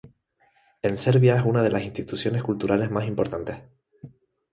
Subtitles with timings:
[0.81, 3.59] En Serbia es una de las instituciones culturales más importantes.